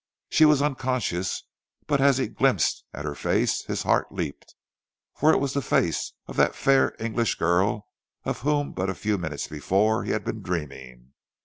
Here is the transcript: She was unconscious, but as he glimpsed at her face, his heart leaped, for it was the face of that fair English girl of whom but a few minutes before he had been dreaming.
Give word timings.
She 0.31 0.45
was 0.45 0.63
unconscious, 0.63 1.43
but 1.85 2.01
as 2.01 2.17
he 2.17 2.27
glimpsed 2.27 2.85
at 2.91 3.05
her 3.05 3.13
face, 3.13 3.61
his 3.65 3.83
heart 3.83 4.11
leaped, 4.11 4.55
for 5.13 5.31
it 5.31 5.37
was 5.37 5.53
the 5.53 5.61
face 5.61 6.13
of 6.25 6.37
that 6.37 6.55
fair 6.55 6.95
English 6.97 7.35
girl 7.35 7.85
of 8.23 8.39
whom 8.39 8.71
but 8.71 8.89
a 8.89 8.95
few 8.95 9.19
minutes 9.19 9.45
before 9.47 10.03
he 10.03 10.09
had 10.11 10.25
been 10.25 10.41
dreaming. 10.41 11.13